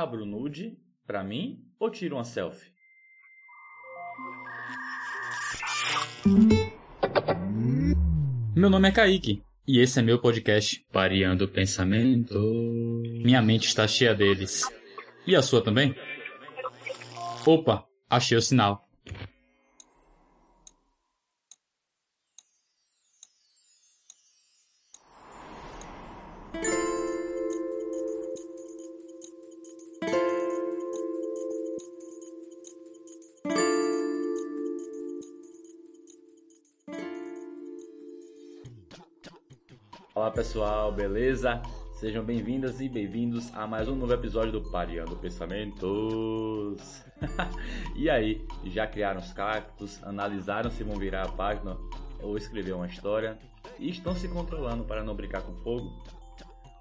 [0.00, 2.72] Abro nude pra mim ou tiro uma selfie?
[8.56, 12.32] Meu nome é Kaique e esse é meu podcast Pareando o Pensamento.
[13.22, 14.62] Minha mente está cheia deles.
[15.26, 15.94] E a sua também?
[17.44, 18.88] Opa, achei o sinal.
[40.20, 41.62] Olá pessoal, beleza?
[41.94, 47.02] Sejam bem-vindas e bem-vindos a mais um novo episódio do Pareando Pensamentos.
[47.96, 51.74] e aí, já criaram os cactos, analisaram se vão virar a página
[52.22, 53.38] ou escrever uma história
[53.78, 55.90] e estão se controlando para não brincar com fogo?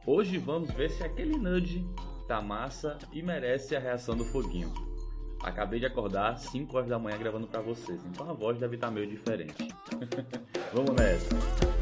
[0.06, 1.88] Hoje vamos ver se aquele nudge
[2.28, 4.74] tá massa e merece a reação do foguinho.
[5.42, 8.92] Acabei de acordar 5 horas da manhã gravando para vocês, então a voz deve estar
[8.92, 9.70] meio diferente.
[10.76, 11.79] vamos nessa!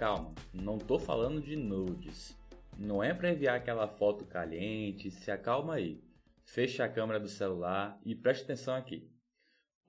[0.00, 0.34] Calma.
[0.54, 2.34] Não tô falando de nudes.
[2.78, 5.10] Não é para enviar aquela foto caliente.
[5.10, 6.02] Se acalma aí.
[6.42, 9.12] Feche a câmera do celular e preste atenção aqui.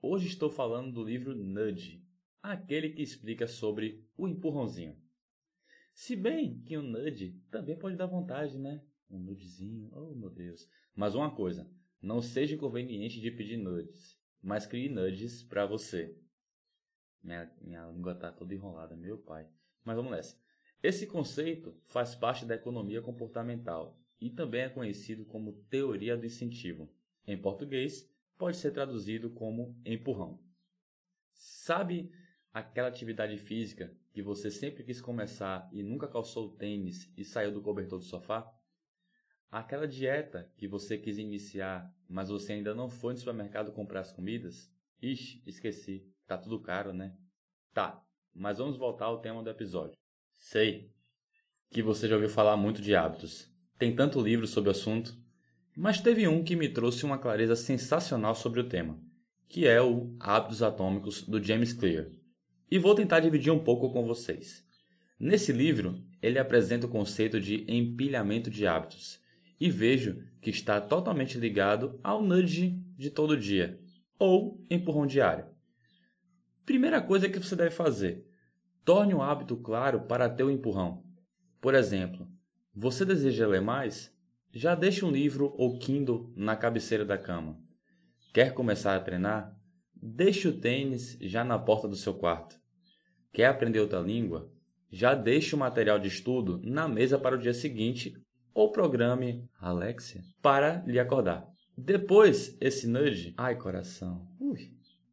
[0.02, 2.06] Hoje estou falando do livro Nudge,
[2.42, 5.00] aquele que explica sobre o empurrãozinho.
[5.94, 8.84] Se bem que um nudge também pode dar vontade, né?
[9.08, 10.68] Um nudezinho, oh meu Deus.
[10.94, 11.66] Mas uma coisa,
[12.02, 16.14] não seja inconveniente de pedir nudes, mas crie nudges para você.
[17.22, 19.48] Minha, minha língua tá toda enrolada, meu pai.
[19.84, 20.36] Mas vamos nessa.
[20.82, 26.88] Esse conceito faz parte da economia comportamental e também é conhecido como teoria do incentivo.
[27.26, 30.40] Em português, pode ser traduzido como empurrão.
[31.32, 32.12] Sabe
[32.52, 37.52] aquela atividade física que você sempre quis começar e nunca calçou o tênis e saiu
[37.52, 38.52] do cobertor do sofá?
[39.50, 44.12] Aquela dieta que você quis iniciar, mas você ainda não foi no supermercado comprar as
[44.12, 44.72] comidas?
[45.00, 46.10] Ixi, esqueci.
[46.26, 47.16] Tá tudo caro, né?
[47.72, 48.04] Tá,
[48.34, 49.96] mas vamos voltar ao tema do episódio.
[50.36, 50.90] Sei
[51.70, 53.50] que você já ouviu falar muito de hábitos.
[53.78, 55.16] Tem tanto livro sobre o assunto,
[55.76, 59.00] mas teve um que me trouxe uma clareza sensacional sobre o tema,
[59.48, 62.10] que é o Hábitos Atômicos do James Clear.
[62.70, 64.64] E vou tentar dividir um pouco com vocês.
[65.18, 69.20] Nesse livro, ele apresenta o conceito de empilhamento de hábitos,
[69.58, 73.78] e vejo que está totalmente ligado ao nudge de todo dia,
[74.18, 75.46] ou empurrão diário.
[76.64, 78.24] Primeira coisa que você deve fazer:
[78.84, 81.02] torne um hábito claro para ter o empurrão.
[81.60, 82.28] Por exemplo,
[82.74, 84.12] você deseja ler mais?
[84.52, 87.58] Já deixe um livro ou Kindle na cabeceira da cama.
[88.32, 89.56] Quer começar a treinar?
[89.94, 92.60] Deixe o tênis já na porta do seu quarto.
[93.32, 94.52] Quer aprender outra língua?
[94.90, 98.14] Já deixe o material de estudo na mesa para o dia seguinte
[98.54, 101.46] ou programe Alexia para lhe acordar.
[101.76, 104.28] Depois, esse nudge, ai coração,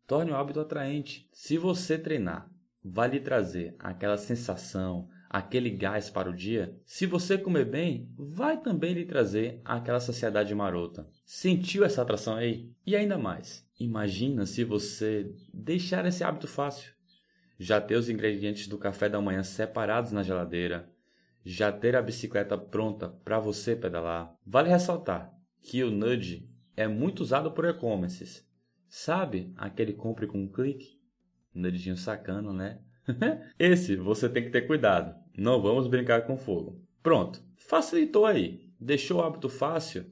[0.10, 1.30] Torne o hábito atraente.
[1.32, 2.50] Se você treinar,
[2.84, 6.76] vai lhe trazer aquela sensação, aquele gás para o dia.
[6.84, 11.08] Se você comer bem, vai também lhe trazer aquela saciedade marota.
[11.24, 12.74] Sentiu essa atração aí?
[12.88, 16.92] E ainda mais, imagina se você deixar esse hábito fácil.
[17.60, 20.90] Já ter os ingredientes do café da manhã separados na geladeira,
[21.46, 24.36] já ter a bicicleta pronta para você pedalar.
[24.44, 25.32] Vale ressaltar
[25.62, 28.49] que o nudge é muito usado por e-commerces
[28.90, 31.00] Sabe aquele compre com um clique?
[31.54, 32.80] Nudinho sacano, né?
[33.58, 35.16] Esse você tem que ter cuidado.
[35.38, 36.82] Não vamos brincar com fogo.
[37.02, 38.68] Pronto, facilitou aí.
[38.80, 40.06] Deixou o hábito fácil?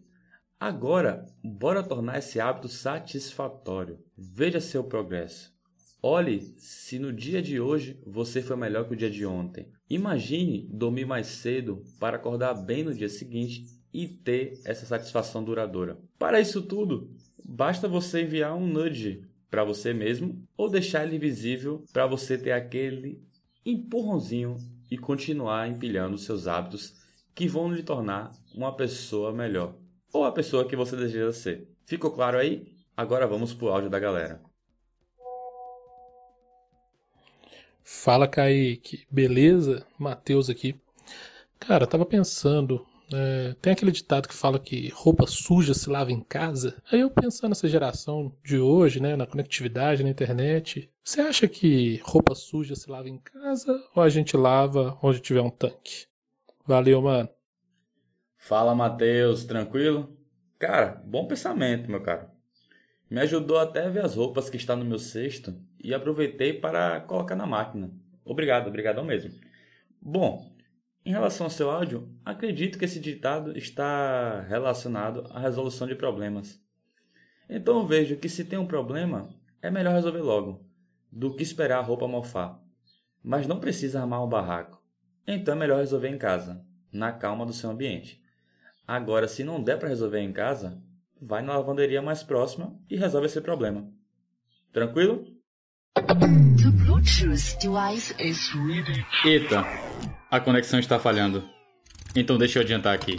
[0.60, 4.00] Agora, bora tornar esse hábito satisfatório.
[4.18, 5.56] Veja seu progresso.
[6.02, 9.72] Olhe se no dia de hoje você foi melhor que o dia de ontem.
[9.90, 15.98] Imagine dormir mais cedo para acordar bem no dia seguinte e ter essa satisfação duradoura.
[16.20, 17.12] Para isso tudo,
[17.44, 22.52] basta você enviar um nudge para você mesmo ou deixar ele visível para você ter
[22.52, 23.22] aquele
[23.66, 24.58] empurrãozinho
[24.90, 26.96] e continuar empilhando seus hábitos
[27.36, 29.76] que vão lhe tornar uma pessoa melhor
[30.12, 31.68] ou a pessoa que você deseja ser.
[31.86, 32.76] Ficou claro aí?
[32.96, 34.42] Agora vamos pro áudio da galera.
[37.84, 39.86] Fala Kaique, beleza?
[39.98, 40.76] Matheus aqui.
[41.60, 46.22] Cara, tava pensando é, tem aquele ditado que fala que roupa suja se lava em
[46.22, 46.82] casa.
[46.92, 52.02] Aí eu pensando nessa geração de hoje, né, na conectividade, na internet, você acha que
[52.04, 56.08] roupa suja se lava em casa ou a gente lava onde tiver um tanque?
[56.66, 57.30] Valeu, mano.
[58.38, 60.16] Fala, Matheus, tranquilo?
[60.60, 62.28] Cara, bom pensamento, meu caro.
[63.10, 67.02] Me ajudou até a ver as roupas que estão no meu cesto e aproveitei para
[67.02, 67.92] colocar na máquina.
[68.26, 69.32] Obrigado, obrigado mesmo.
[70.02, 70.52] Bom,
[71.08, 76.62] em relação ao seu áudio, acredito que esse ditado está relacionado à resolução de problemas.
[77.50, 79.30] Então vejo que se tem um problema,
[79.62, 80.68] é melhor resolver logo,
[81.10, 82.62] do que esperar a roupa mofar.
[83.24, 84.84] Mas não precisa armar um barraco.
[85.26, 86.62] Então é melhor resolver em casa,
[86.92, 88.22] na calma do seu ambiente.
[88.86, 90.84] Agora, se não der para resolver em casa,
[91.22, 93.90] vai na lavanderia mais próxima e resolve esse problema.
[94.74, 95.26] Tranquilo?
[99.26, 99.66] Eita,
[100.30, 101.44] a conexão está falhando.
[102.16, 103.16] Então deixa eu adiantar aqui.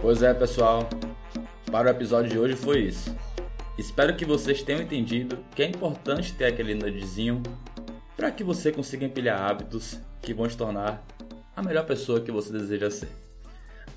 [0.00, 0.88] Pois é, pessoal.
[1.70, 3.25] Para o episódio de hoje foi isso.
[3.78, 7.42] Espero que vocês tenham entendido que é importante ter aquele nudzinho
[8.16, 11.04] para que você consiga empilhar hábitos que vão te tornar
[11.54, 13.10] a melhor pessoa que você deseja ser.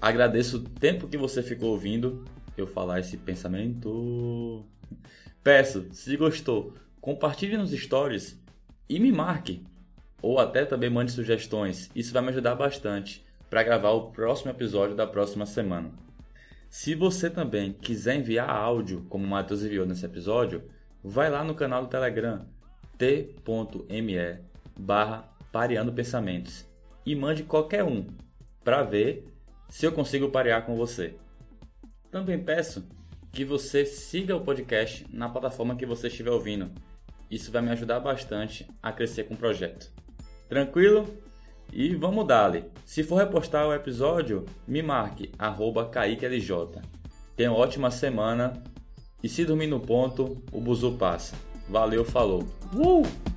[0.01, 2.25] Agradeço o tempo que você ficou ouvindo
[2.57, 4.65] eu falar esse pensamento.
[5.41, 8.37] Peço, se gostou, compartilhe nos stories
[8.89, 9.63] e me marque.
[10.21, 11.89] Ou até também mande sugestões.
[11.95, 16.08] Isso vai me ajudar bastante para gravar o próximo episódio da próxima semana.
[16.69, 20.63] Se você também quiser enviar áudio, como o Matheus enviou nesse episódio,
[21.03, 22.45] vai lá no canal do Telegram
[22.97, 24.39] t.me
[24.77, 26.65] barra pareando pensamentos
[27.05, 28.05] e mande qualquer um
[28.63, 29.25] para ver
[29.67, 31.15] se eu consigo parear com você.
[32.11, 32.87] Também peço
[33.31, 36.71] que você siga o podcast na plataforma que você estiver ouvindo.
[37.31, 39.91] Isso vai me ajudar bastante a crescer com o projeto.
[40.47, 41.07] Tranquilo?
[41.71, 42.65] E vamos dali.
[42.85, 46.81] Se for repostar o episódio, me marque, arroba KaiqueLJ.
[47.35, 48.61] Tenha ótima semana
[49.23, 51.35] e se dormir no ponto, o buzu passa.
[51.69, 52.43] Valeu, falou.
[52.73, 53.28] Uh!